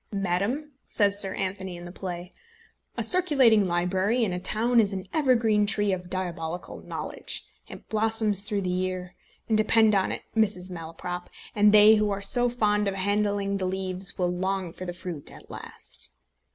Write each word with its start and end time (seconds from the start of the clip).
"Madam," 0.11 0.71
says 0.87 1.21
Sir 1.21 1.35
Anthony 1.35 1.77
in 1.77 1.85
the 1.85 1.91
play, 1.91 2.31
"a 2.97 3.03
circulating 3.03 3.67
library 3.67 4.23
in 4.23 4.33
a 4.33 4.39
town 4.39 4.79
is 4.79 4.93
an 4.93 5.05
evergreen 5.13 5.67
tree 5.67 5.91
of 5.93 6.09
diabolical 6.09 6.81
knowledge. 6.81 7.43
It 7.67 7.87
blossoms 7.87 8.41
through 8.41 8.61
the 8.61 8.71
year; 8.71 9.13
and 9.47 9.55
depend 9.55 9.93
on 9.93 10.11
it, 10.11 10.23
Mrs. 10.35 10.71
Malaprop, 10.71 11.29
that 11.53 11.71
they 11.71 11.97
who 11.97 12.09
are 12.09 12.19
so 12.19 12.49
fond 12.49 12.87
of 12.87 12.95
handling 12.95 13.57
the 13.57 13.65
leaves 13.67 14.17
will 14.17 14.31
long 14.31 14.73
for 14.73 14.85
the 14.85 14.91
fruit 14.93 15.31
at 15.31 15.51
last." 15.51 16.09